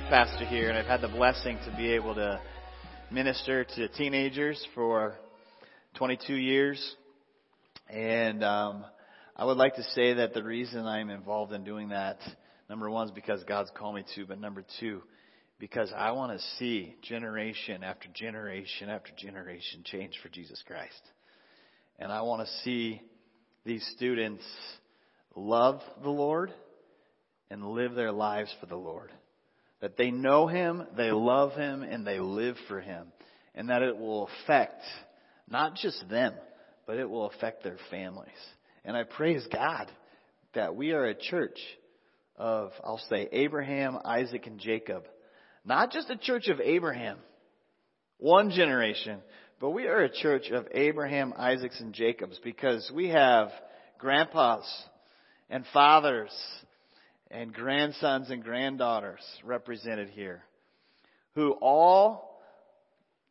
[0.00, 2.40] Pastor here, and I've had the blessing to be able to
[3.10, 5.14] minister to teenagers for
[5.94, 6.96] 22 years.
[7.88, 8.84] And um,
[9.36, 12.18] I would like to say that the reason I'm involved in doing that,
[12.68, 15.02] number one, is because God's called me to, but number two,
[15.58, 21.02] because I want to see generation after generation after generation change for Jesus Christ.
[21.98, 23.00] And I want to see
[23.64, 24.44] these students
[25.36, 26.52] love the Lord
[27.50, 29.12] and live their lives for the Lord.
[29.84, 33.08] That they know Him, they love Him, and they live for Him.
[33.54, 34.80] And that it will affect
[35.46, 36.32] not just them,
[36.86, 38.30] but it will affect their families.
[38.86, 39.92] And I praise God
[40.54, 41.58] that we are a church
[42.38, 45.04] of, I'll say, Abraham, Isaac, and Jacob.
[45.66, 47.18] Not just a church of Abraham,
[48.16, 49.20] one generation,
[49.60, 53.50] but we are a church of Abraham, Isaacs, and Jacobs because we have
[53.98, 54.64] grandpas
[55.50, 56.32] and fathers
[57.30, 60.42] and grandsons and granddaughters represented here
[61.34, 62.40] who all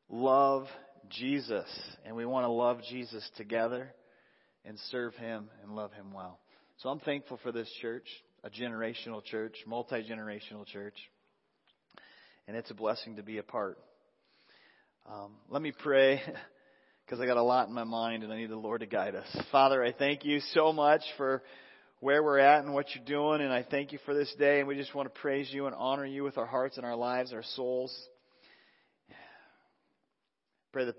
[0.09, 0.67] love
[1.09, 1.67] Jesus.
[2.05, 3.93] And we want to love Jesus together
[4.65, 6.39] and serve Him and love Him well.
[6.77, 8.07] So I'm thankful for this church,
[8.43, 10.95] a generational church, multi generational church.
[12.47, 13.77] And it's a blessing to be a part.
[15.09, 16.21] Um, let me pray
[17.05, 19.15] because I got a lot in my mind and I need the Lord to guide
[19.15, 19.27] us.
[19.51, 21.41] Father, I thank you so much for
[22.03, 23.39] where we're at and what you're doing.
[23.39, 24.59] And I thank you for this day.
[24.59, 26.97] And we just want to praise you and honor you with our hearts and our
[26.97, 27.95] lives, our souls.
[30.73, 30.95] Pray that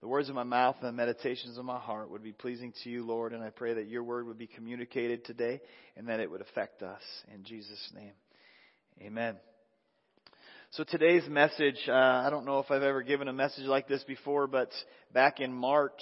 [0.00, 2.88] the words of my mouth and the meditations of my heart would be pleasing to
[2.88, 3.34] you, Lord.
[3.34, 5.60] And I pray that your word would be communicated today
[5.98, 7.02] and that it would affect us.
[7.34, 8.12] In Jesus' name,
[9.02, 9.36] amen.
[10.70, 14.02] So today's message, uh, I don't know if I've ever given a message like this
[14.04, 14.70] before, but
[15.12, 16.00] back in March,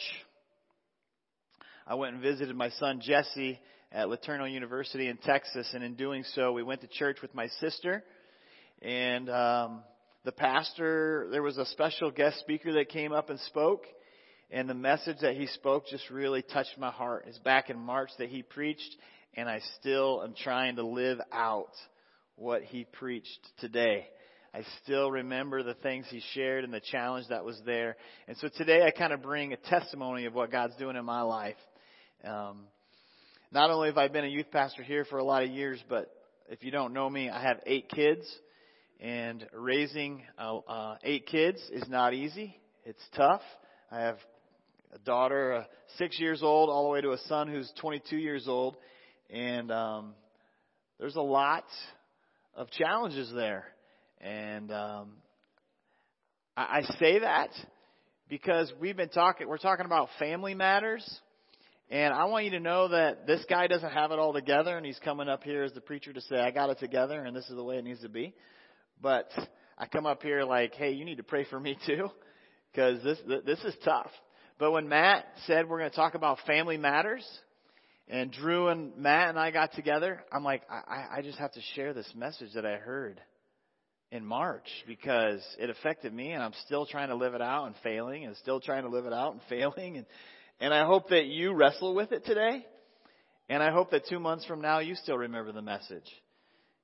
[1.84, 3.58] I went and visited my son Jesse
[3.92, 7.48] at LeTourneau University in Texas, and in doing so, we went to church with my
[7.60, 8.04] sister,
[8.82, 9.82] and um,
[10.24, 11.28] the pastor.
[11.32, 13.84] There was a special guest speaker that came up and spoke,
[14.50, 17.24] and the message that he spoke just really touched my heart.
[17.26, 18.96] It's back in March that he preached,
[19.34, 21.72] and I still am trying to live out
[22.36, 24.06] what he preached today.
[24.52, 27.96] I still remember the things he shared and the challenge that was there.
[28.26, 31.22] And so today I kind of bring a testimony of what God's doing in my
[31.22, 31.56] life.
[32.24, 32.64] Um,
[33.52, 36.08] not only have I been a youth pastor here for a lot of years, but
[36.48, 38.24] if you don't know me, I have eight kids,
[39.00, 42.56] and raising uh, uh, eight kids is not easy.
[42.84, 43.42] It's tough.
[43.90, 44.18] I have
[44.94, 45.64] a daughter, uh,
[45.98, 48.76] six years old, all the way to a son who's 22 years old,
[49.30, 50.14] and um,
[51.00, 51.64] there's a lot
[52.54, 53.64] of challenges there.
[54.20, 55.12] And um,
[56.56, 57.50] I, I say that
[58.28, 59.48] because we've been talking.
[59.48, 61.04] We're talking about family matters
[61.90, 64.86] and I want you to know that this guy doesn't have it all together, and
[64.86, 67.48] he's coming up here as the preacher to say, I got it together, and this
[67.48, 68.32] is the way it needs to be.
[69.02, 69.28] But
[69.76, 72.08] I come up here like, hey, you need to pray for me too,
[72.70, 74.10] because this, this is tough.
[74.58, 77.26] But when Matt said we're going to talk about family matters,
[78.06, 81.60] and Drew and Matt and I got together, I'm like, I, I just have to
[81.74, 83.20] share this message that I heard
[84.12, 87.74] in March because it affected me, and I'm still trying to live it out and
[87.82, 90.06] failing, and still trying to live it out and failing, and
[90.60, 92.66] and I hope that you wrestle with it today.
[93.48, 96.04] And I hope that two months from now you still remember the message.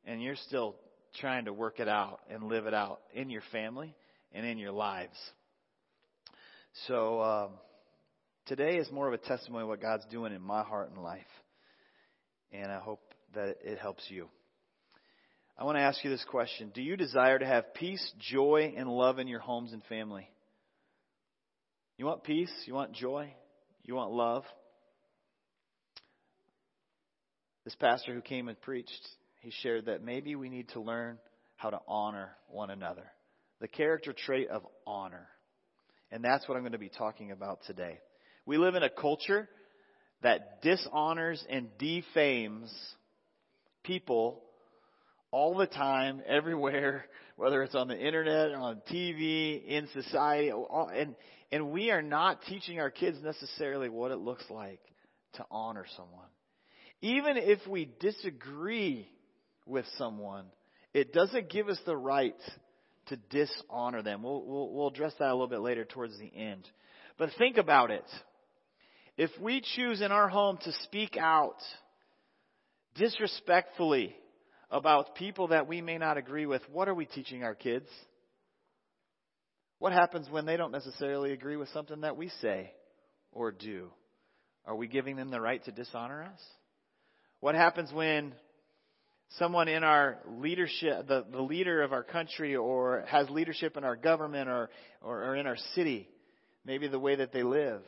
[0.04, 0.76] And you're still
[1.20, 3.94] trying to work it out and live it out in your family
[4.32, 5.16] and in your lives.
[6.86, 7.50] So um,
[8.46, 11.20] today is more of a testimony of what God's doing in my heart and life.
[12.52, 13.00] And I hope
[13.34, 14.28] that it helps you.
[15.58, 18.88] I want to ask you this question Do you desire to have peace, joy, and
[18.88, 20.28] love in your homes and family?
[21.96, 22.52] You want peace?
[22.66, 23.32] You want joy?
[23.86, 24.42] You want love?
[27.64, 29.08] This pastor who came and preached,
[29.40, 31.18] he shared that maybe we need to learn
[31.54, 33.04] how to honor one another.
[33.60, 35.28] The character trait of honor.
[36.10, 38.00] And that's what I'm going to be talking about today.
[38.44, 39.48] We live in a culture
[40.22, 42.74] that dishonors and defames
[43.84, 44.42] people
[45.30, 47.04] all the time, everywhere,
[47.36, 50.52] whether it's on the internet, on TV, in society,
[50.94, 51.14] and
[51.52, 54.80] and we are not teaching our kids necessarily what it looks like
[55.34, 56.26] to honor someone.
[57.00, 59.08] Even if we disagree
[59.64, 60.46] with someone,
[60.92, 62.34] it doesn't give us the right
[63.06, 64.22] to dishonor them.
[64.22, 66.68] We'll, we'll, we'll address that a little bit later towards the end.
[67.18, 68.04] But think about it.
[69.16, 71.56] If we choose in our home to speak out
[72.96, 74.16] disrespectfully
[74.70, 77.88] about people that we may not agree with, what are we teaching our kids?
[79.78, 82.72] What happens when they don't necessarily agree with something that we say
[83.32, 83.90] or do?
[84.64, 86.40] Are we giving them the right to dishonor us?
[87.40, 88.32] What happens when
[89.38, 93.96] someone in our leadership, the, the leader of our country, or has leadership in our
[93.96, 94.70] government or,
[95.02, 96.08] or, or in our city,
[96.64, 97.82] maybe the way that they live?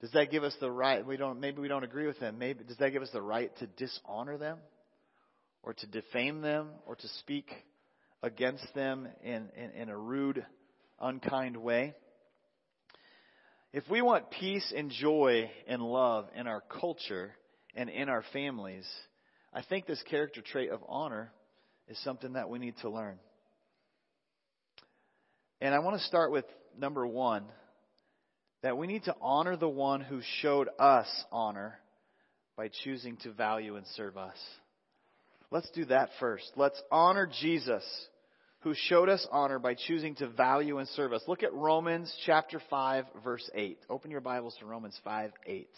[0.00, 1.04] Does that give us the right?
[1.04, 1.40] We don't.
[1.40, 2.38] Maybe we don't agree with them.
[2.38, 4.58] Maybe does that give us the right to dishonor them,
[5.64, 7.50] or to defame them, or to speak
[8.22, 10.44] against them in, in, in a rude,
[11.00, 11.94] unkind way?
[13.72, 17.32] If we want peace and joy and love in our culture
[17.74, 18.86] and in our families,
[19.52, 21.32] I think this character trait of honor
[21.88, 23.18] is something that we need to learn.
[25.60, 26.44] And I want to start with
[26.78, 27.44] number one
[28.62, 31.78] that we need to honor the one who showed us honor
[32.56, 34.36] by choosing to value and serve us.
[35.54, 36.50] Let's do that first.
[36.56, 37.84] Let's honor Jesus
[38.62, 41.22] who showed us honor by choosing to value and serve us.
[41.28, 43.78] Look at Romans chapter 5 verse 8.
[43.88, 45.68] Open your Bibles to Romans 5 8.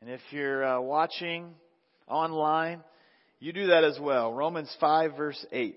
[0.00, 1.50] And if you're uh, watching
[2.08, 2.80] online,
[3.38, 4.32] you do that as well.
[4.32, 5.76] Romans 5 verse 8.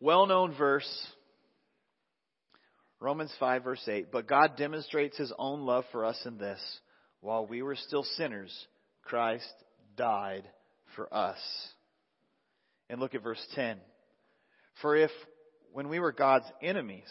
[0.00, 0.88] Well known verse.
[3.00, 4.10] Romans 5 verse 8.
[4.10, 6.60] But God demonstrates his own love for us in this.
[7.20, 8.52] While we were still sinners,
[9.02, 9.52] Christ
[9.96, 10.44] died
[10.96, 11.38] for us.
[12.88, 13.78] And look at verse 10.
[14.80, 15.10] For if,
[15.72, 17.10] when we were God's enemies,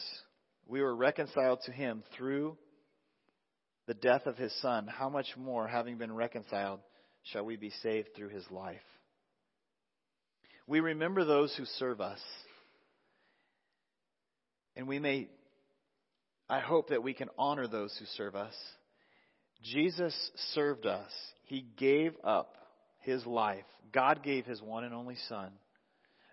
[0.67, 2.57] we were reconciled to him through
[3.85, 6.79] the death of his son, how much more, having been reconciled,
[7.23, 8.77] shall we be saved through his life?
[10.67, 12.19] We remember those who serve us
[14.75, 15.29] and we may,
[16.49, 18.53] I hope that we can honor those who serve us.
[19.63, 20.15] Jesus
[20.53, 21.11] served us.
[21.45, 22.55] He gave up
[22.99, 23.65] his life.
[23.91, 25.51] God gave his one and only Son.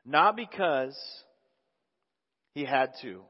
[0.04, 0.96] Not because
[2.52, 3.22] he had to,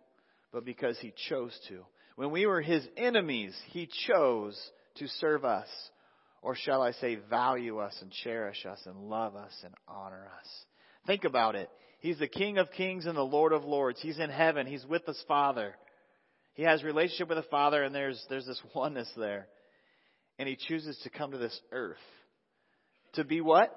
[0.53, 1.85] but because he chose to.
[2.17, 4.59] When we were his enemies, he chose
[4.97, 5.69] to serve us.
[6.43, 10.47] Or shall I say, value us and cherish us and love us and honor us.
[11.07, 11.69] Think about it.
[12.07, 13.99] He's the King of kings and the Lord of lords.
[14.01, 14.65] He's in heaven.
[14.65, 15.75] He's with his Father.
[16.55, 19.49] He has relationship with the Father, and there's, there's this oneness there.
[20.39, 21.97] And he chooses to come to this earth.
[23.15, 23.75] To be what?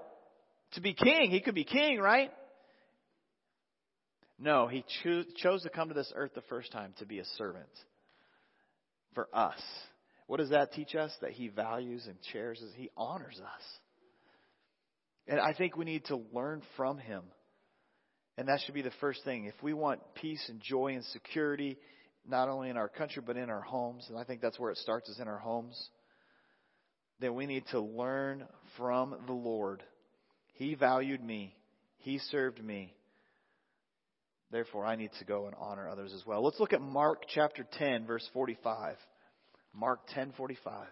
[0.73, 1.31] To be king.
[1.31, 2.31] He could be king, right?
[4.37, 7.25] No, he cho- chose to come to this earth the first time to be a
[7.35, 7.65] servant
[9.15, 9.59] for us.
[10.27, 11.11] What does that teach us?
[11.21, 13.63] That he values and cherishes, he honors us.
[15.27, 17.23] And I think we need to learn from him.
[18.39, 19.43] And that should be the first thing.
[19.43, 21.77] If we want peace and joy and security,
[22.25, 24.77] not only in our country, but in our homes, and I think that's where it
[24.77, 25.77] starts is in our homes,
[27.19, 28.47] then we need to learn
[28.77, 29.83] from the Lord.
[30.53, 31.53] He valued me.
[31.97, 32.93] He served me.
[34.51, 36.41] Therefore, I need to go and honor others as well.
[36.41, 38.95] Let's look at Mark chapter 10, verse 45.
[39.73, 40.85] Mark 10:45.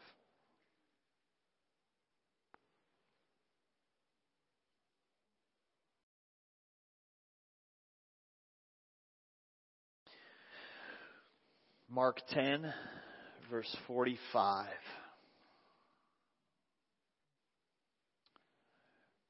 [11.89, 12.73] Mark 10,
[13.49, 14.67] verse 45.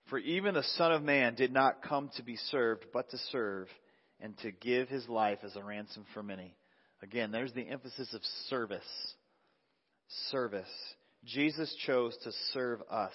[0.09, 3.67] For even the Son of Man did not come to be served, but to serve,
[4.19, 6.55] and to give his life as a ransom for many.
[7.03, 8.81] Again, there's the emphasis of service.
[10.31, 10.65] Service.
[11.25, 13.13] Jesus chose to serve us,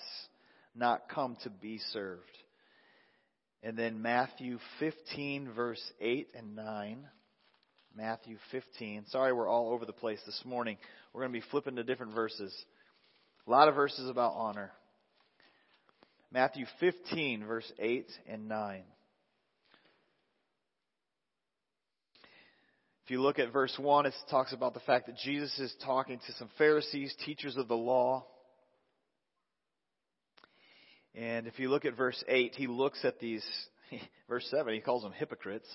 [0.75, 2.23] not come to be served.
[3.65, 7.09] And then Matthew 15, verse 8 and 9.
[7.97, 9.05] Matthew 15.
[9.09, 10.79] Sorry, we're all over the place this morning.
[11.13, 12.55] We're going to be flipping to different verses.
[13.47, 14.73] A lot of verses about honor.
[16.33, 18.83] Matthew 15, verse 8 and 9.
[23.05, 26.19] If you look at verse 1, it talks about the fact that Jesus is talking
[26.19, 28.25] to some Pharisees, teachers of the law.
[31.15, 33.45] And if you look at verse 8, he looks at these,
[34.29, 35.69] verse 7, he calls them hypocrites.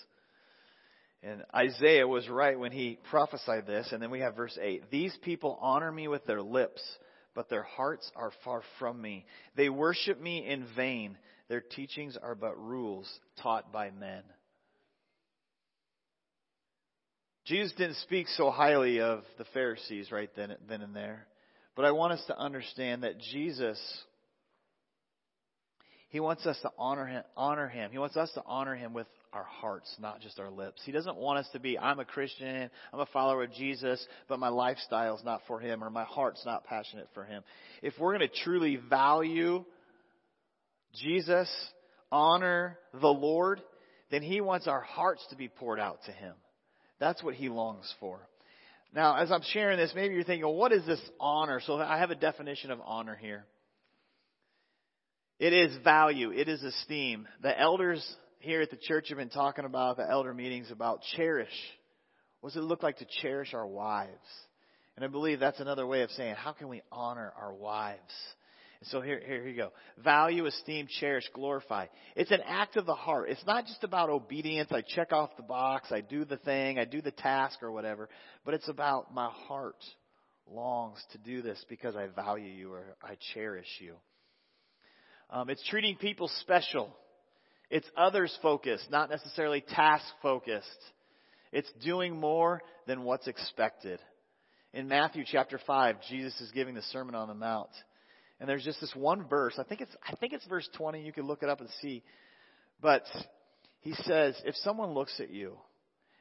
[1.23, 3.89] And Isaiah was right when he prophesied this.
[3.91, 4.91] And then we have verse 8.
[4.91, 6.81] These people honor me with their lips,
[7.33, 9.25] but their hearts are far from me.
[9.55, 11.17] They worship me in vain.
[11.49, 14.23] Their teachings are but rules taught by men.
[17.45, 21.27] Jesus didn't speak so highly of the Pharisees right then, then and there.
[21.75, 23.79] But I want us to understand that Jesus,
[26.09, 27.91] He wants us to honor him, honor him.
[27.91, 30.81] He wants us to honor Him with our hearts, not just our lips.
[30.85, 34.39] He doesn't want us to be, I'm a Christian, I'm a follower of Jesus, but
[34.39, 37.43] my lifestyle's not for Him or my heart's not passionate for Him.
[37.81, 39.65] If we're going to truly value
[40.95, 41.49] Jesus,
[42.09, 43.61] honor the Lord,
[44.09, 46.33] then He wants our hearts to be poured out to Him.
[46.99, 48.19] That's what he longs for.
[48.93, 51.61] Now, as I'm sharing this, maybe you're thinking, well, what is this honor?
[51.65, 53.45] So I have a definition of honor here.
[55.39, 56.31] It is value.
[56.31, 57.27] It is esteem.
[57.43, 58.05] The elders
[58.39, 61.49] here at the church have been talking about the elder meetings about cherish.
[62.41, 64.11] What does it look like to cherish our wives?
[64.95, 67.99] And I believe that's another way of saying, how can we honor our wives?
[68.79, 69.71] And So here, here you go.
[70.03, 71.85] Value, esteem, cherish, glorify.
[72.15, 73.29] It's an act of the heart.
[73.29, 74.71] It's not just about obedience.
[74.71, 75.91] I check off the box.
[75.91, 76.79] I do the thing.
[76.79, 78.09] I do the task or whatever.
[78.43, 79.83] But it's about my heart
[80.49, 83.97] longs to do this because I value you or I cherish you.
[85.29, 86.95] Um, it's treating people special.
[87.69, 90.67] It's others focused, not necessarily task focused.
[91.51, 93.99] It's doing more than what's expected.
[94.73, 97.69] In Matthew chapter 5, Jesus is giving the Sermon on the Mount.
[98.39, 99.55] And there's just this one verse.
[99.57, 101.01] I think it's I think it's verse 20.
[101.01, 102.03] You can look it up and see.
[102.81, 103.03] But
[103.79, 105.57] he says, if someone looks at you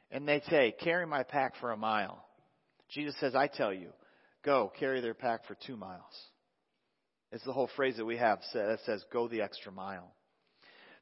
[0.09, 2.25] and they say, "Carry my pack for a mile,"
[2.89, 3.93] Jesus says, "I tell you,
[4.43, 6.29] go carry their pack for two miles."
[7.31, 10.13] It's the whole phrase that we have that says, "Go the extra mile."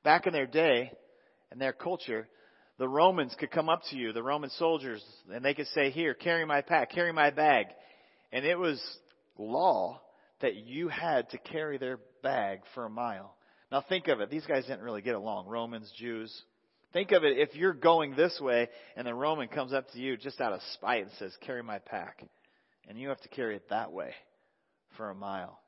[0.04, 0.92] Back in their day,
[1.52, 2.28] and their culture,
[2.78, 6.14] the Romans could come up to you, the Roman soldiers, and they could say, "Here,
[6.14, 7.68] carry my pack, carry my bag,"
[8.32, 8.82] and it was
[9.38, 10.02] law
[10.40, 13.38] that you had to carry their bag for a mile.
[13.72, 14.30] Now think of it.
[14.30, 15.48] These guys didn't really get along.
[15.48, 16.44] Romans, Jews.
[16.94, 20.16] Think of it if you're going this way and the Roman comes up to you
[20.18, 22.24] just out of spite and says, carry my pack.
[22.88, 24.14] And you have to carry it that way
[24.96, 25.60] for a mile.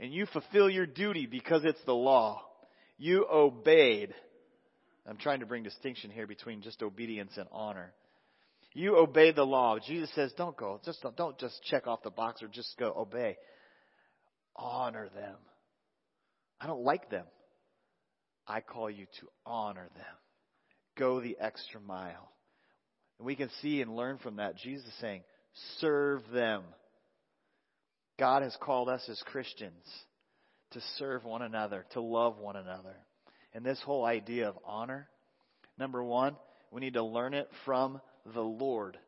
[0.00, 2.42] And you fulfill your duty because it's the law.
[2.98, 4.12] You obeyed.
[5.06, 7.92] I'm trying to bring distinction here between just obedience and honor.
[8.72, 9.78] You obey the law.
[9.78, 10.80] Jesus says, don't go.
[10.84, 13.36] Just don't, don't just check off the box or just go obey
[14.60, 15.36] honor them.
[16.60, 17.26] I don't like them.
[18.46, 20.04] I call you to honor them.
[20.98, 22.30] Go the extra mile.
[23.18, 24.56] And we can see and learn from that.
[24.56, 25.22] Jesus saying,
[25.78, 26.62] serve them.
[28.20, 29.82] God has called us as Christians
[30.72, 32.94] to serve one another, to love one another.
[33.54, 35.08] And this whole idea of honor,
[35.78, 36.36] number one,
[36.70, 37.98] we need to learn it from
[38.34, 38.98] the Lord.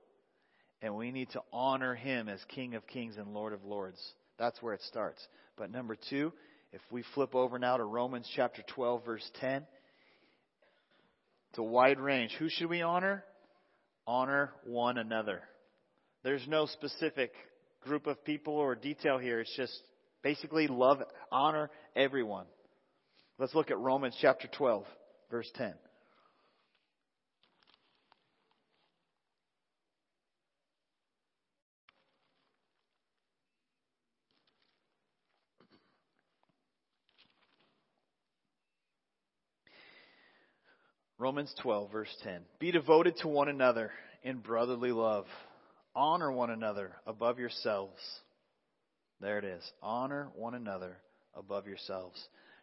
[0.81, 4.01] And we need to honor Him as King of Kings and Lord of Lords.
[4.39, 5.25] That's where it starts.
[5.59, 6.33] But number two,
[6.73, 9.67] if we flip over now to Romans chapter 12, verse 10,
[11.51, 12.35] it's a wide range.
[12.39, 13.25] Who should we honor?
[14.07, 15.43] Honor one another.
[16.25, 17.33] There's no specific
[17.83, 19.41] group of people or detail here.
[19.41, 19.73] It's just
[20.23, 22.47] basically love, honor everyone.
[23.39, 24.85] Let's look at Romans chapter 12,
[25.31, 25.75] verse 10.
[41.23, 42.41] Romans 12, verse 10.
[42.59, 43.93] Be devoted to one another
[44.25, 45.27] in brotherly love.
[45.95, 48.01] Honor one another above yourselves.
[49.21, 49.63] There it is.
[49.83, 50.97] Honor one another
[51.35, 52.21] above yourselves.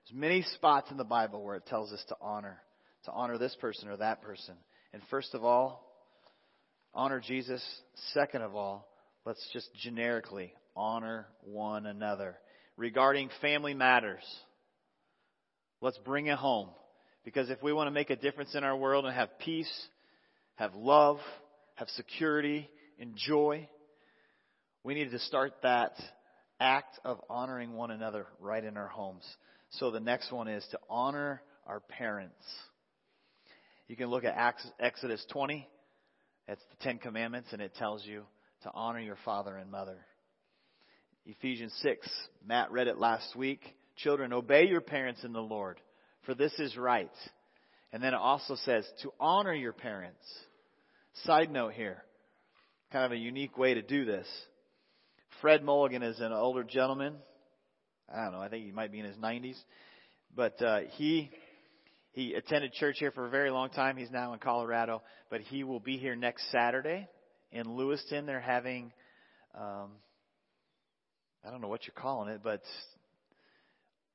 [0.07, 2.59] There's many spots in the Bible where it tells us to honor,
[3.05, 4.55] to honor this person or that person.
[4.93, 5.85] And first of all,
[6.93, 7.63] honor Jesus.
[8.13, 8.87] Second of all,
[9.25, 12.37] let's just generically honor one another.
[12.77, 14.23] Regarding family matters,
[15.81, 16.69] let's bring it home.
[17.23, 19.71] Because if we want to make a difference in our world and have peace,
[20.55, 21.19] have love,
[21.75, 23.67] have security, and joy,
[24.83, 25.93] we need to start that
[26.59, 29.23] act of honoring one another right in our homes.
[29.71, 32.43] So the next one is to honor our parents.
[33.87, 35.67] You can look at Exodus 20.
[36.47, 38.23] That's the Ten Commandments, and it tells you
[38.63, 39.97] to honor your father and mother.
[41.25, 42.09] Ephesians 6,
[42.45, 43.75] Matt read it last week.
[43.97, 45.79] Children, obey your parents in the Lord
[46.29, 47.09] for this is right.
[47.91, 50.23] And then it also says to honor your parents.
[51.23, 52.03] Side note here,
[52.91, 54.27] kind of a unique way to do this.
[55.41, 57.15] Fred Mulligan is an older gentleman.
[58.13, 59.57] I don't know, I think he might be in his 90s.
[60.35, 61.29] But uh, he
[62.11, 63.97] he attended church here for a very long time.
[63.97, 67.07] He's now in Colorado, but he will be here next Saturday
[67.51, 68.25] in Lewiston.
[68.25, 68.91] They're having
[69.55, 69.91] um,
[71.45, 72.61] I don't know what you're calling it, but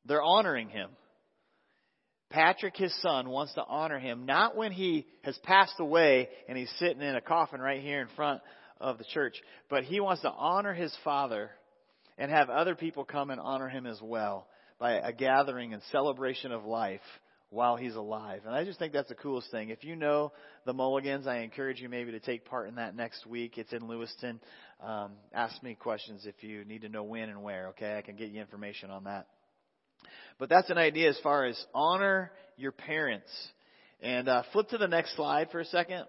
[0.04, 0.90] they're honoring him
[2.34, 6.70] Patrick, his son, wants to honor him, not when he has passed away and he's
[6.80, 8.42] sitting in a coffin right here in front
[8.84, 9.34] of the church,
[9.70, 11.50] but he wants to honor his father
[12.18, 14.46] and have other people come and honor him as well
[14.78, 17.00] by a gathering and celebration of life
[17.50, 18.42] while he's alive.
[18.44, 19.70] And I just think that's the coolest thing.
[19.70, 20.32] If you know
[20.66, 23.58] the Mulligans, I encourage you maybe to take part in that next week.
[23.58, 24.40] It's in Lewiston.
[24.84, 27.96] Um, ask me questions if you need to know when and where, okay?
[27.96, 29.28] I can get you information on that.
[30.38, 33.30] But that's an idea as far as honor your parents.
[34.02, 36.04] And uh, flip to the next slide for a second.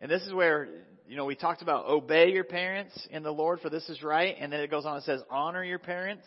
[0.00, 0.68] And this is where,
[1.08, 4.36] you know, we talked about obey your parents in the Lord, for this is right.
[4.38, 6.24] And then it goes on and says, honor your parents.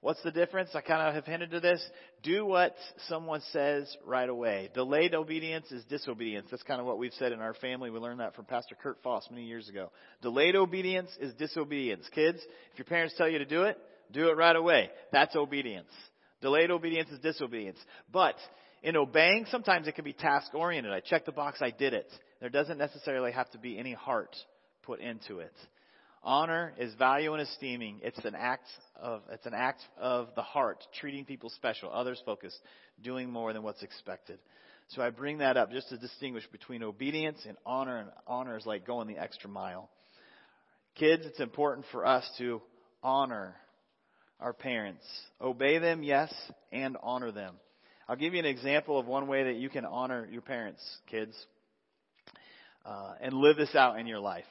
[0.00, 0.68] What's the difference?
[0.74, 1.82] I kind of have hinted to this.
[2.22, 2.76] Do what
[3.08, 4.68] someone says right away.
[4.74, 6.48] Delayed obedience is disobedience.
[6.50, 7.88] That's kind of what we've said in our family.
[7.88, 9.90] We learned that from Pastor Kurt Foss many years ago.
[10.20, 12.04] Delayed obedience is disobedience.
[12.14, 12.38] Kids,
[12.72, 13.78] if your parents tell you to do it,
[14.12, 14.90] do it right away.
[15.10, 15.88] That's obedience.
[16.42, 17.78] Delayed obedience is disobedience.
[18.12, 18.36] But
[18.82, 20.92] in obeying, sometimes it can be task oriented.
[20.92, 22.12] I checked the box, I did it.
[22.44, 24.36] There doesn't necessarily have to be any heart
[24.82, 25.54] put into it.
[26.22, 28.00] Honor is value and esteeming.
[28.02, 28.66] It's an act
[29.00, 32.58] of it's an act of the heart, treating people special, others focused,
[33.02, 34.38] doing more than what's expected.
[34.88, 38.66] So I bring that up just to distinguish between obedience and honor, and honor is
[38.66, 39.88] like going the extra mile.
[40.96, 42.60] Kids, it's important for us to
[43.02, 43.56] honor
[44.38, 45.06] our parents.
[45.40, 46.30] Obey them, yes,
[46.72, 47.54] and honor them.
[48.06, 51.34] I'll give you an example of one way that you can honor your parents, kids
[52.84, 54.44] uh, and live this out in your life.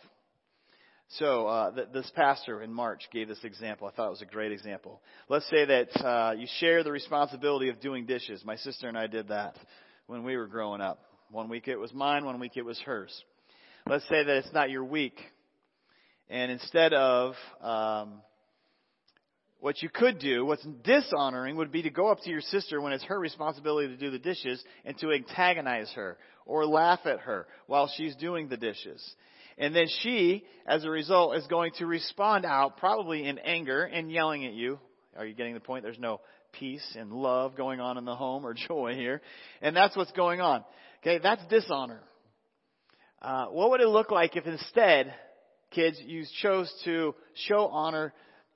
[1.19, 3.87] So uh, th- this pastor in March gave this example.
[3.87, 5.01] I thought it was a great example.
[5.29, 8.43] Let's say that uh, you share the responsibility of doing dishes.
[8.43, 9.55] My sister and I did that
[10.07, 10.99] when we were growing up.
[11.29, 13.13] One week it was mine, one week it was hers.
[13.87, 15.19] Let's say that it's not your week,
[16.29, 18.21] and instead of um,
[19.63, 22.91] what you could do, what's dishonoring, would be to go up to your sister when
[22.91, 27.48] it's her responsibility to do the dishes and to antagonize her or laugh at her
[27.67, 29.01] while she's doing the dishes.
[29.58, 34.12] And then she, as a result, is going to respond out probably in anger and
[34.12, 34.80] yelling at you.
[35.15, 35.84] Are you getting the point?
[35.84, 36.19] There's no
[36.60, 39.21] peace and love going on in the home or joy here.
[39.62, 40.65] And that's what's going on.
[41.02, 42.02] Okay, that's dishonor.
[43.21, 45.13] Uh, what would it look like if instead,
[45.71, 47.15] kids, you chose to
[47.47, 48.13] show honor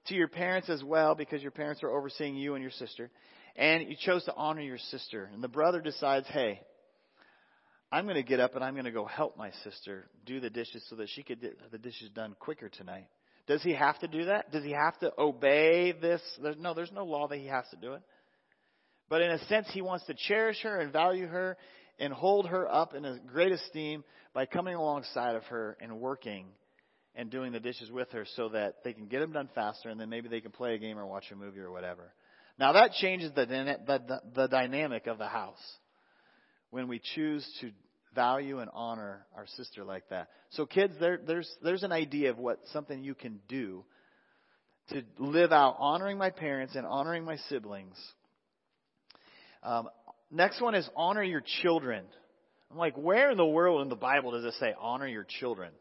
[0.08, 3.10] to your parents as well because your parents are overseeing you and your sister,
[3.56, 6.62] and you chose to honor your sister, and the brother decides, hey,
[7.92, 10.50] I'm going to get up and I'm going to go help my sister do the
[10.50, 13.08] dishes so that she could get the dishes done quicker tonight.
[13.48, 14.52] Does he have to do that?
[14.52, 16.22] Does he have to obey this?
[16.42, 18.02] There's no, there's no law that he has to do it.
[19.10, 21.56] But in a sense, he wants to cherish her and value her
[21.98, 26.48] and hold her up in a great esteem by coming alongside of her and working
[27.18, 30.00] and doing the dishes with her so that they can get them done faster and
[30.00, 32.14] then maybe they can play a game or watch a movie or whatever.
[32.60, 35.62] Now that changes the, the, the dynamic of the house
[36.70, 37.72] when we choose to
[38.14, 40.30] value and honor our sister like that.
[40.52, 43.84] So kids, there, there's, there's an idea of what something you can do
[44.90, 47.96] to live out honoring my parents and honoring my siblings.
[49.64, 49.90] Um,
[50.32, 52.06] next one is honor your children.
[52.72, 55.72] I'm like, where in the world in the Bible does it say honor your children?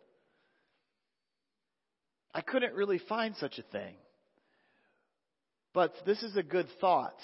[2.36, 3.94] I couldn't really find such a thing.
[5.72, 7.16] But this is a good thought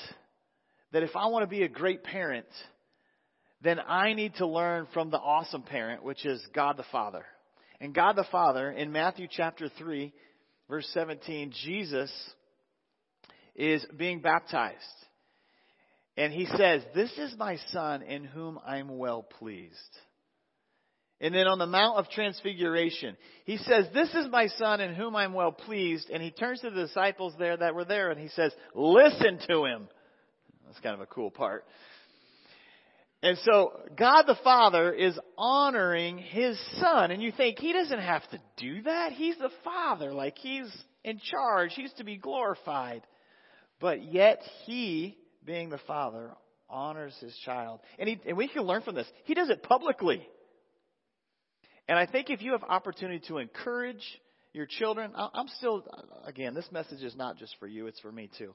[0.93, 2.47] that if I want to be a great parent,
[3.61, 7.27] then I need to learn from the awesome parent, which is God the Father.
[7.79, 10.15] And God the Father, in Matthew chapter 3,
[10.71, 12.11] verse 17, Jesus
[13.55, 14.79] is being baptized.
[16.17, 19.77] And he says, This is my son in whom I'm well pleased.
[21.23, 25.15] And then on the Mount of Transfiguration, he says, This is my son in whom
[25.15, 26.11] I'm well pleased.
[26.11, 29.65] And he turns to the disciples there that were there and he says, Listen to
[29.65, 29.89] him.
[30.67, 31.65] That's kind of a cool part.
[33.23, 37.13] And so God the Father is honoring His Son.
[37.13, 39.13] And you think He doesn't have to do that.
[39.13, 40.13] He's the Father.
[40.13, 40.67] Like He's
[41.05, 41.73] in charge.
[41.77, 43.03] He's to be glorified.
[43.81, 46.33] But yet He, being the Father,
[46.69, 47.79] honors His child.
[47.97, 49.07] And, he, and we can learn from this.
[49.25, 50.27] He does it publicly.
[51.89, 54.03] And I think if you have opportunity to encourage
[54.53, 55.85] your children, I'm still,
[56.25, 58.55] again, this message is not just for you, it's for me too.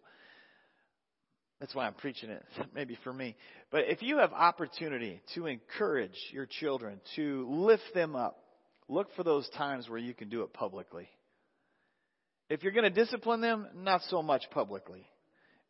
[1.59, 2.43] That's why I'm preaching it,
[2.75, 3.35] maybe for me.
[3.71, 8.43] But if you have opportunity to encourage your children, to lift them up,
[8.87, 11.09] look for those times where you can do it publicly.
[12.49, 15.05] If you're going to discipline them, not so much publicly.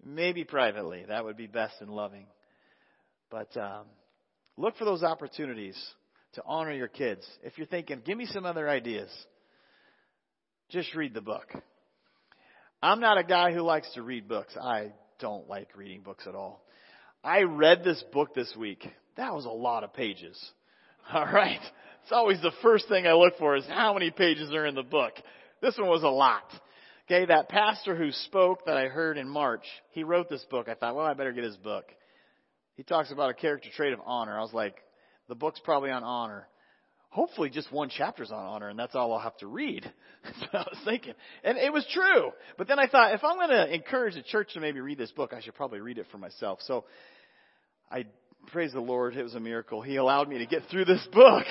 [0.06, 1.06] Maybe privately.
[1.08, 2.28] That would be best and loving.
[3.32, 3.86] But um,
[4.58, 5.76] look for those opportunities
[6.34, 7.26] to honor your kids.
[7.44, 9.10] If you're thinking, give me some other ideas,
[10.70, 11.48] just read the book.
[12.82, 14.56] I'm not a guy who likes to read books.
[14.56, 16.64] I don't like reading books at all.
[17.24, 18.88] I read this book this week.
[19.16, 20.40] That was a lot of pages.
[21.14, 21.60] All right.
[22.04, 24.84] It's always the first thing I look for is how many pages are in the
[24.84, 25.14] book.
[25.62, 26.44] This one was a lot.
[27.06, 30.68] Okay, that pastor who spoke that I heard in March, he wrote this book.
[30.70, 31.86] I thought, well, I better get his book.
[32.76, 34.38] He talks about a character trait of honor.
[34.38, 34.76] I was like,
[35.28, 36.48] the book's probably on honor.
[37.10, 39.92] Hopefully just one chapter's on honor and that's all I'll have to read.
[40.52, 41.14] What I was thinking.
[41.44, 42.32] And it was true.
[42.58, 45.12] But then I thought, if I'm going to encourage the church to maybe read this
[45.12, 46.60] book, I should probably read it for myself.
[46.64, 46.84] So
[47.90, 48.06] I
[48.48, 49.16] praise the Lord.
[49.16, 49.82] It was a miracle.
[49.82, 51.46] He allowed me to get through this book.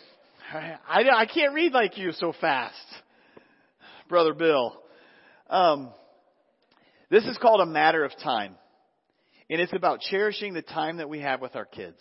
[0.52, 2.74] I, I, I can't read like you so fast.
[4.08, 4.78] Brother Bill.
[5.48, 5.90] Um,
[7.10, 8.56] this is called a matter of time.
[9.50, 11.98] And it's about cherishing the time that we have with our kids.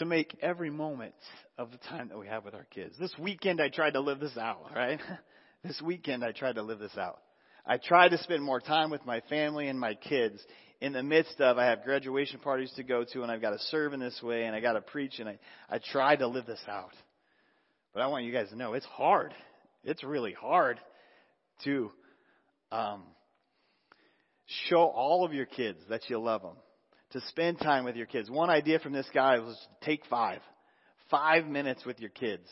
[0.00, 1.12] To make every moment
[1.58, 2.96] of the time that we have with our kids.
[2.98, 4.98] This weekend I tried to live this out, right?
[5.62, 7.18] This weekend I tried to live this out.
[7.66, 10.40] I tried to spend more time with my family and my kids
[10.80, 13.58] in the midst of I have graduation parties to go to and I've got to
[13.68, 16.46] serve in this way and I got to preach and I, I tried to live
[16.46, 16.94] this out.
[17.92, 19.34] But I want you guys to know it's hard.
[19.84, 20.80] It's really hard
[21.64, 21.90] to
[22.72, 23.02] um,
[24.70, 26.56] show all of your kids that you love them,
[27.12, 28.30] to spend time with your kids.
[28.30, 30.40] One idea from this guy was take five,
[31.10, 32.46] five minutes with your kids,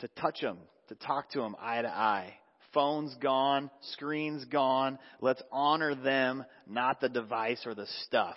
[0.00, 0.58] to touch them,
[0.88, 2.34] to talk to them eye to eye.
[2.72, 4.98] Phones gone, screens gone.
[5.20, 8.36] Let's honor them, not the device or the stuff.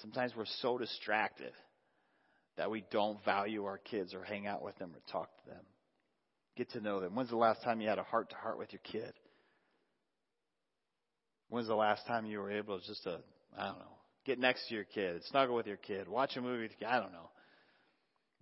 [0.00, 1.52] Sometimes we're so distracted
[2.56, 5.64] that we don't value our kids or hang out with them or talk to them.
[6.56, 7.14] Get to know them.
[7.14, 9.12] When's the last time you had a heart to heart with your kid?
[11.50, 13.20] When's the last time you were able to just to,
[13.56, 13.97] I don't know,
[14.28, 16.68] get next to your kid, snuggle with your kid, watch a movie?
[16.86, 17.30] I don't know.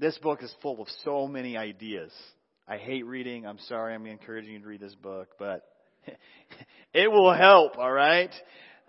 [0.00, 2.12] This book is full of so many ideas.
[2.66, 3.46] I hate reading.
[3.46, 3.94] I'm sorry.
[3.94, 5.62] I'm encouraging you to read this book, but
[6.92, 7.78] it will help.
[7.78, 8.32] All right.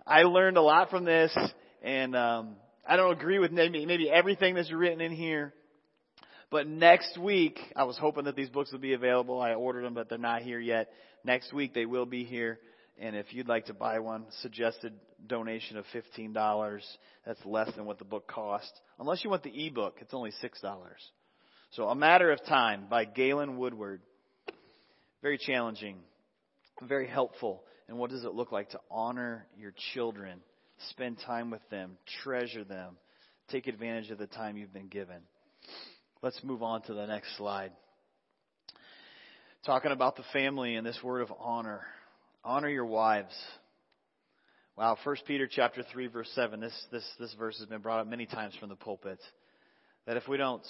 [0.04, 1.34] I learned a lot from this,
[1.82, 2.56] and um,
[2.86, 5.54] I don't agree with maybe, maybe everything that's written in here.
[6.50, 9.40] But next week, I was hoping that these books would be available.
[9.40, 10.88] I ordered them, but they're not here yet.
[11.24, 12.58] Next week, they will be here.
[13.00, 14.92] And if you'd like to buy one, suggested
[15.26, 16.80] donation of $15.
[17.24, 18.72] That's less than what the book cost.
[18.98, 20.78] Unless you want the ebook, it's only $6.
[21.70, 24.00] So A Matter of Time by Galen Woodward.
[25.22, 25.96] Very challenging,
[26.82, 27.62] very helpful.
[27.88, 30.40] And what does it look like to honor your children?
[30.90, 32.96] Spend time with them, treasure them,
[33.48, 35.18] take advantage of the time you've been given.
[36.22, 37.72] Let's move on to the next slide.
[39.66, 41.82] Talking about the family and this word of honor.
[42.48, 43.34] Honor your wives.
[44.74, 46.60] Wow, 1 Peter chapter 3 verse 7.
[46.60, 49.18] This, this, this verse has been brought up many times from the pulpit.
[50.06, 50.66] That if we don't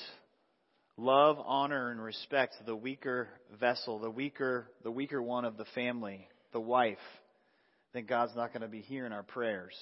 [0.96, 3.28] love, honor, and respect the weaker
[3.60, 6.98] vessel, the weaker, the weaker one of the family, the wife,
[7.94, 9.74] then God's not going to be hearing our prayers.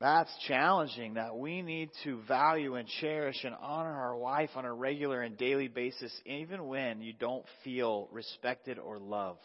[0.00, 4.72] That's challenging that we need to value and cherish and honor our wife on a
[4.72, 9.44] regular and daily basis, even when you don't feel respected or loved.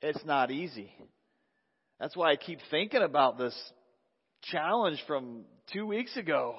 [0.00, 0.90] It's not easy.
[2.00, 3.54] That's why I keep thinking about this
[4.44, 6.56] challenge from two weeks ago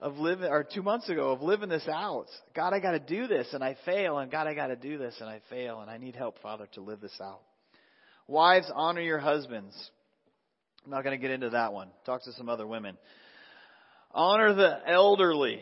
[0.00, 2.26] of living, or two months ago of living this out.
[2.54, 4.98] God, I got to do this and I fail, and God, I got to do
[4.98, 7.40] this and I fail, and I need help, Father, to live this out.
[8.26, 9.74] Wives, honor your husbands.
[10.84, 11.88] I'm not going to get into that one.
[12.06, 12.96] Talk to some other women.
[14.12, 15.60] Honor the elderly.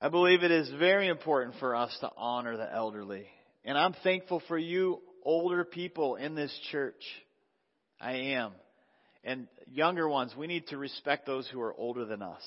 [0.00, 3.26] I believe it is very important for us to honor the elderly.
[3.64, 7.02] And I'm thankful for you older people in this church.
[8.00, 8.52] I am.
[9.22, 12.42] And younger ones, we need to respect those who are older than us.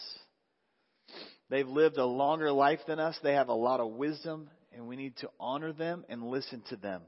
[1.49, 3.17] They've lived a longer life than us.
[3.23, 6.75] They have a lot of wisdom, and we need to honor them and listen to
[6.75, 7.03] them.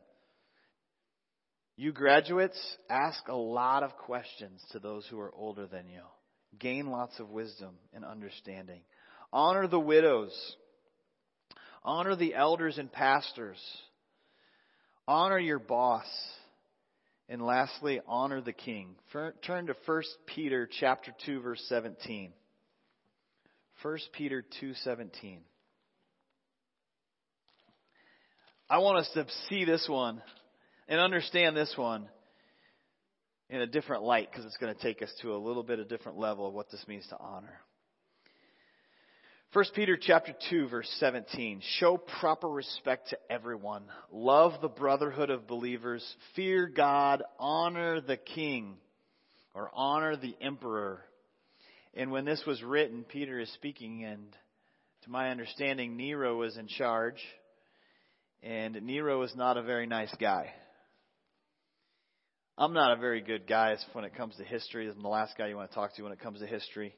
[1.79, 2.59] You graduates,
[2.89, 6.01] ask a lot of questions to those who are older than you.
[6.57, 8.81] Gain lots of wisdom and understanding.
[9.31, 10.33] Honor the widows.
[11.83, 13.59] Honor the elders and pastors.
[15.07, 16.07] Honor your boss.
[17.29, 18.95] And lastly, honor the king.
[19.43, 22.33] Turn to 1 Peter chapter 2 verse 17.
[23.83, 25.41] 1 Peter 2:17.
[28.67, 30.23] I want us to see this one
[30.87, 32.07] and understand this one
[33.49, 35.87] in a different light because it's going to take us to a little bit of
[35.87, 37.61] different level of what this means to honor.
[39.53, 43.83] 1 Peter chapter 2 verse 17 show proper respect to everyone.
[44.11, 46.05] Love the brotherhood of believers.
[46.35, 47.23] Fear God.
[47.39, 48.75] Honor the king
[49.55, 51.01] or honor the emperor.
[51.93, 54.35] And when this was written Peter is speaking and
[55.03, 57.21] to my understanding Nero was in charge.
[58.43, 60.51] And Nero is not a very nice guy
[62.59, 64.89] I'm not a very good guy when it comes to history.
[64.89, 66.95] I'm the last guy you want to talk to when it comes to history.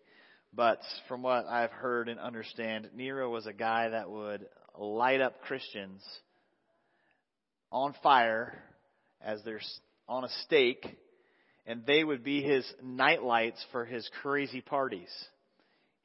[0.54, 4.45] But from what I've heard and understand, Nero was a guy that would
[4.78, 6.02] light up Christians
[7.74, 8.58] on fire
[9.22, 9.60] as they're
[10.08, 10.98] on a stake,
[11.65, 15.12] and they would be his nightlights for his crazy parties.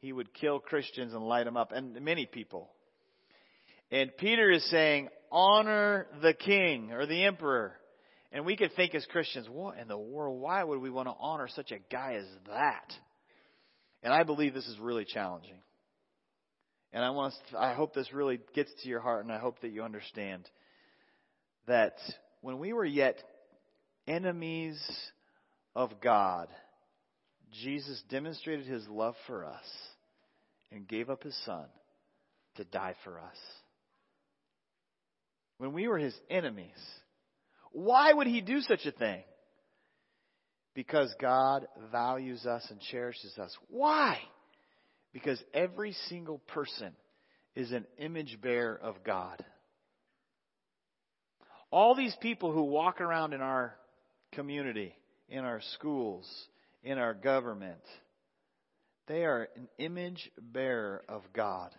[0.01, 2.71] He would kill Christians and light them up, and many people.
[3.93, 7.77] And Peter is saying, honor the king or the emperor.
[8.35, 10.41] And we could think as Christians, what in the world?
[10.41, 12.93] Why would we want to honor such a guy as that?
[14.03, 15.63] And I believe this is really challenging.
[16.93, 19.61] And I want to, I hope this really gets to your heart and I hope
[19.61, 20.51] that you understand
[21.69, 21.95] that
[22.41, 23.23] when we were yet
[24.09, 24.83] enemies
[25.77, 26.49] of God,
[27.63, 29.65] Jesus demonstrated his love for us
[30.73, 31.67] and gave up his son
[32.57, 33.37] to die for us.
[35.59, 36.71] When we were his enemies,
[37.75, 39.23] why would he do such a thing?
[40.75, 43.55] Because God values us and cherishes us.
[43.69, 44.19] Why?
[45.13, 46.93] Because every single person
[47.57, 49.45] is an image bearer of God.
[51.73, 53.75] All these people who walk around in our
[54.33, 54.95] community,
[55.29, 56.29] in our schools,
[56.85, 57.83] in our government,
[59.09, 61.73] they are an image bearer of God.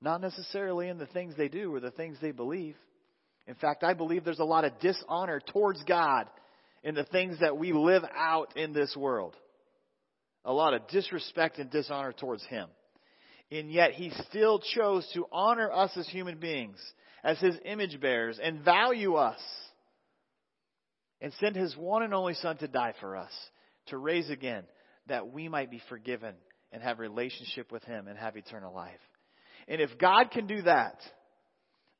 [0.00, 2.76] Not necessarily in the things they do or the things they believe.
[3.46, 6.26] In fact, I believe there's a lot of dishonor towards God
[6.82, 9.34] in the things that we live out in this world.
[10.44, 12.68] A lot of disrespect and dishonor towards Him.
[13.50, 16.78] And yet He still chose to honor us as human beings
[17.24, 19.40] as his image bearers and value us
[21.20, 23.32] and send his one and only son to die for us,
[23.86, 24.64] to raise again,
[25.08, 26.34] that we might be forgiven
[26.70, 29.00] and have relationship with him and have eternal life.
[29.66, 30.98] And if God can do that,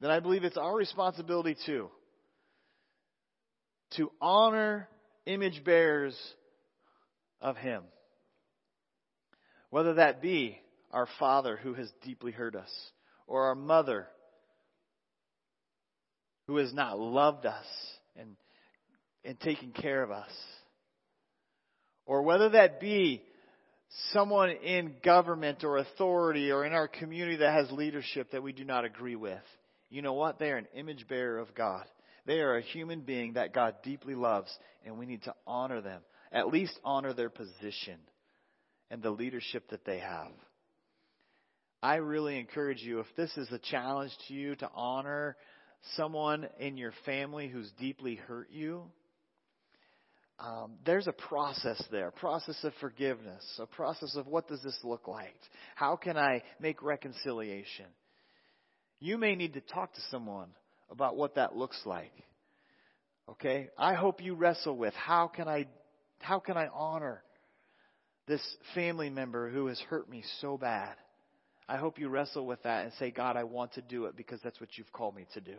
[0.01, 1.91] then I believe it's our responsibility too
[3.97, 4.89] to honor
[5.27, 6.17] image bearers
[7.41, 7.83] of him.
[9.71, 10.59] Whether that be
[10.93, 12.71] our father who has deeply hurt us,
[13.27, 14.07] or our mother
[16.47, 17.67] who has not loved us
[18.17, 18.37] and,
[19.25, 20.31] and taken care of us.
[22.07, 23.23] Or whether that be
[24.13, 28.65] someone in government or authority or in our community that has leadership that we do
[28.65, 29.41] not agree with.
[29.95, 30.41] You know what?
[30.41, 31.85] They are an image bearer of God.
[32.27, 34.53] They are a human being that God deeply loves,
[34.85, 36.03] and we need to honor them.
[36.33, 38.01] At least honor their position
[38.91, 40.33] and the leadership that they have.
[41.81, 45.37] I really encourage you, if this is a challenge to you to honor
[45.95, 48.91] someone in your family who's deeply hurt you,
[50.41, 54.77] um, there's a process there, a process of forgiveness, a process of what does this
[54.83, 55.37] look like?
[55.77, 57.87] How can I make reconciliation?
[59.05, 60.49] You may need to talk to someone
[60.91, 62.15] about what that looks like.
[63.29, 63.69] Okay?
[63.77, 65.67] I hope you wrestle with how can I
[66.21, 67.23] how can I honor
[68.27, 68.41] this
[68.75, 70.95] family member who has hurt me so bad?
[71.69, 74.41] I hope you wrestle with that and say, God, I want to do it because
[74.43, 75.57] that's what you've called me to do.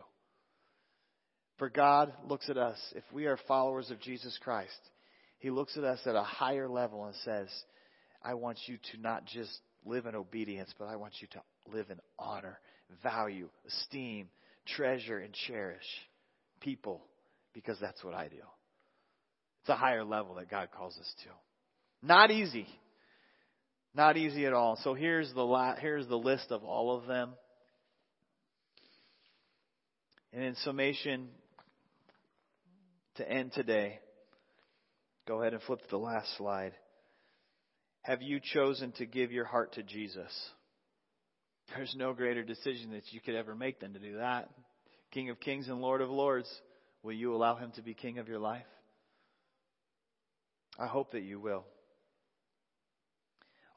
[1.60, 4.71] For God looks at us, if we are followers of Jesus Christ,
[5.38, 7.49] He looks at us at a higher level and says,
[8.23, 11.91] I want you to not just live in obedience, but I want you to live
[11.91, 12.60] in honor,
[13.03, 14.29] value, esteem,
[14.75, 15.85] treasure, and cherish
[16.59, 17.01] people
[17.53, 18.41] because that's what I do.
[19.61, 21.29] It's a higher level that God calls us to.
[22.05, 22.67] Not easy.
[23.95, 24.77] Not easy at all.
[24.83, 27.31] So here's the here's the list of all of them.
[30.33, 31.29] And in summation,
[33.15, 33.99] to end today,
[35.27, 36.73] go ahead and flip to the last slide.
[38.01, 40.31] Have you chosen to give your heart to Jesus?
[41.73, 44.49] There's no greater decision that you could ever make than to do that.
[45.12, 46.49] King of kings and Lord of lords,
[47.04, 48.65] will you allow him to be king of your life?
[50.78, 51.65] I hope that you will.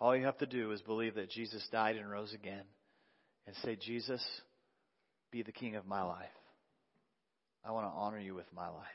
[0.00, 2.64] All you have to do is believe that Jesus died and rose again
[3.46, 4.22] and say, Jesus,
[5.30, 6.26] be the king of my life.
[7.64, 8.86] I want to honor you with my life.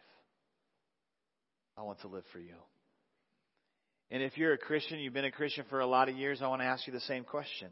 [1.77, 2.55] I want to live for you.
[4.11, 6.47] And if you're a Christian, you've been a Christian for a lot of years, I
[6.47, 7.69] want to ask you the same question.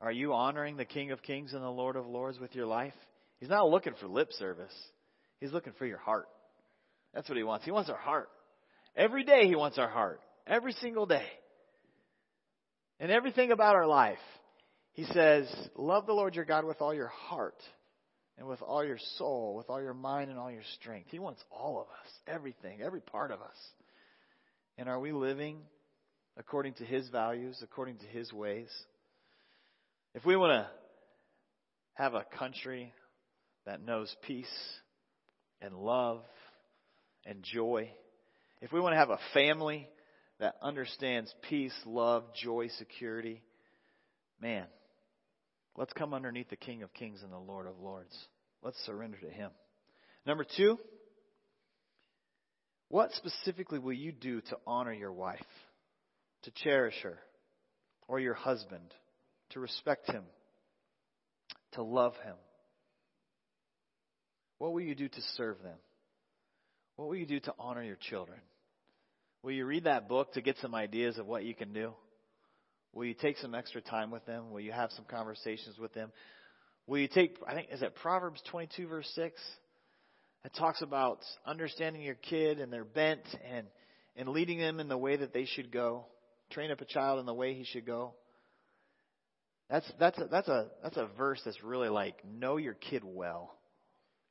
[0.00, 2.94] Are you honoring the King of Kings and the Lord of Lords with your life?
[3.38, 4.74] He's not looking for lip service.
[5.40, 6.28] He's looking for your heart.
[7.14, 7.64] That's what he wants.
[7.64, 8.28] He wants our heart.
[8.94, 10.20] Every day he wants our heart.
[10.46, 11.26] Every single day.
[13.00, 14.18] And everything about our life.
[14.92, 17.62] He says, love the Lord your God with all your heart
[18.38, 21.08] and with all your soul, with all your mind and all your strength.
[21.10, 23.56] He wants all of us, everything, every part of us.
[24.78, 25.58] And are we living
[26.38, 28.68] according to His values, according to His ways?
[30.16, 30.70] If we want to
[32.02, 32.94] have a country
[33.66, 34.46] that knows peace
[35.60, 36.22] and love
[37.26, 37.90] and joy,
[38.62, 39.86] if we want to have a family
[40.40, 43.42] that understands peace, love, joy, security,
[44.40, 44.64] man,
[45.76, 48.16] let's come underneath the King of Kings and the Lord of Lords.
[48.62, 49.50] Let's surrender to Him.
[50.24, 50.78] Number two,
[52.88, 55.44] what specifically will you do to honor your wife,
[56.44, 57.18] to cherish her,
[58.08, 58.94] or your husband,
[59.50, 60.24] to respect him,
[61.72, 62.36] to love him?
[64.58, 65.76] What will you do to serve them?
[66.96, 68.38] What will you do to honor your children?
[69.42, 71.92] Will you read that book to get some ideas of what you can do?
[72.92, 74.50] Will you take some extra time with them?
[74.50, 76.10] Will you have some conversations with them?
[76.86, 79.40] Will you take, I think, is it Proverbs 22, verse 6?
[80.44, 83.66] It talks about understanding your kid and their bent and,
[84.16, 86.06] and leading them in the way that they should go.
[86.50, 88.14] Train up a child in the way he should go.
[89.68, 93.56] That's, that's, a, that's, a, that's a verse that's really like know your kid well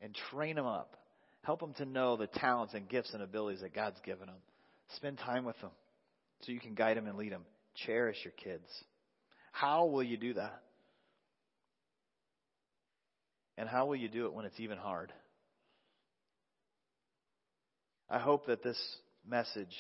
[0.02, 0.96] and train them up.
[1.42, 4.38] Help them to know the talents and gifts and abilities that God's given them.
[4.96, 5.72] Spend time with them
[6.42, 7.46] so you can guide them and lead them.
[7.86, 8.68] Cherish your kids.
[9.52, 10.62] How will you do that?
[13.58, 15.14] And how will you do it when it's even hard?
[18.10, 18.78] I hope that this
[19.28, 19.76] message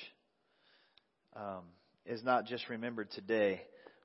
[1.35, 1.63] um,
[2.05, 3.61] is not just remembered today,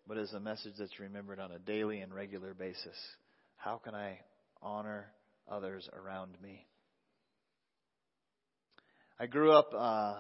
[0.06, 2.96] but is a message that's remembered on a daily and regular basis.
[3.56, 4.18] How can I
[4.62, 5.06] honor
[5.50, 6.66] others around me?
[9.18, 10.16] I grew up uh,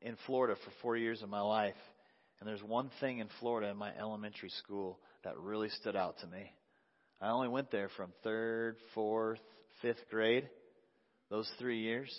[0.00, 1.74] in Florida for four years of my life,
[2.40, 6.26] and there's one thing in Florida in my elementary school that really stood out to
[6.26, 6.52] me.
[7.20, 9.38] I only went there from third, fourth,
[9.80, 10.48] fifth grade,
[11.30, 12.12] those three years.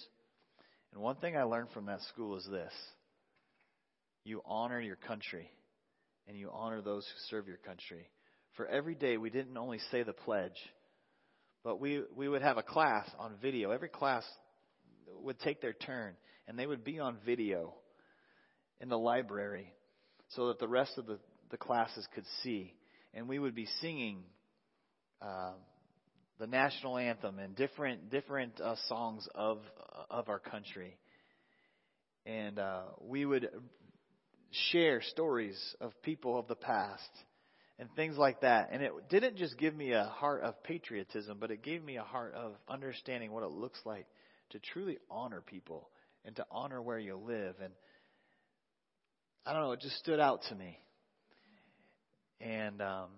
[0.93, 2.71] And one thing I learned from that school is this
[4.23, 5.49] you honor your country
[6.27, 8.09] and you honor those who serve your country.
[8.55, 10.57] For every day, we didn't only say the pledge,
[11.63, 13.71] but we, we would have a class on video.
[13.71, 14.23] Every class
[15.21, 16.13] would take their turn,
[16.47, 17.73] and they would be on video
[18.79, 19.73] in the library
[20.29, 21.19] so that the rest of the,
[21.51, 22.73] the classes could see.
[23.13, 24.23] And we would be singing
[25.21, 25.53] uh,
[26.39, 29.59] the national anthem and different different uh, songs of
[30.09, 30.97] of our country.
[32.25, 33.49] And uh, we would
[34.71, 37.09] share stories of people of the past
[37.79, 38.69] and things like that.
[38.71, 42.03] And it didn't just give me a heart of patriotism, but it gave me a
[42.03, 44.05] heart of understanding what it looks like
[44.51, 45.89] to truly honor people
[46.25, 47.55] and to honor where you live.
[47.61, 47.73] And
[49.45, 50.79] I don't know, it just stood out to me.
[52.39, 53.09] And um,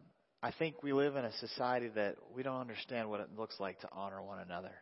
[0.41, 3.79] I think we live in a society that we don't understand what it looks like
[3.81, 4.73] to honor one another.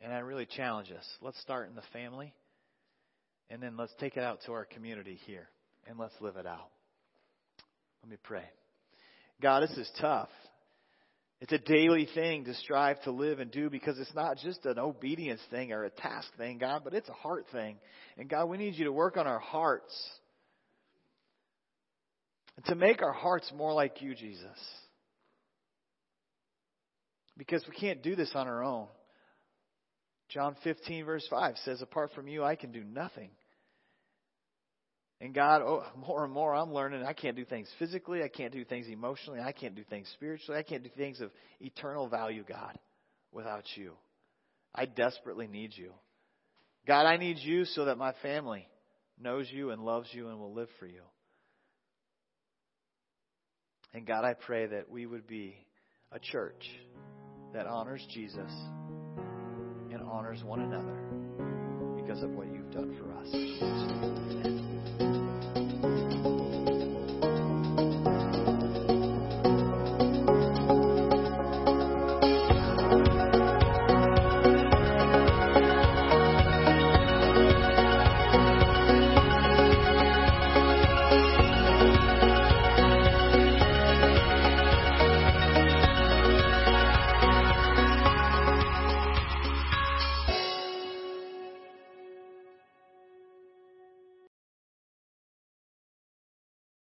[0.00, 1.06] And I really challenge us.
[1.22, 2.34] Let's start in the family,
[3.48, 5.48] and then let's take it out to our community here,
[5.88, 6.70] and let's live it out.
[8.02, 8.44] Let me pray.
[9.40, 10.28] God, this is tough.
[11.40, 14.78] It's a daily thing to strive to live and do because it's not just an
[14.78, 17.76] obedience thing or a task thing, God, but it's a heart thing.
[18.16, 19.92] And God, we need you to work on our hearts
[22.56, 24.58] and to make our hearts more like you, Jesus.
[27.36, 28.86] Because we can't do this on our own.
[30.28, 33.30] John 15, verse 5 says, Apart from you, I can do nothing.
[35.20, 38.52] And God, oh, more and more I'm learning I can't do things physically, I can't
[38.52, 42.44] do things emotionally, I can't do things spiritually, I can't do things of eternal value,
[42.46, 42.78] God,
[43.32, 43.92] without you.
[44.74, 45.92] I desperately need you.
[46.86, 48.68] God, I need you so that my family
[49.20, 51.02] knows you and loves you and will live for you.
[53.94, 55.56] And God, I pray that we would be
[56.10, 56.68] a church
[57.54, 58.50] that honors Jesus
[59.92, 61.53] and honors one another
[62.04, 63.10] because of what you've done for
[65.12, 65.23] us.